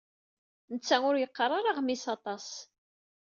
[0.71, 2.47] Netta ur yeqqar ara aɣmis aṭas.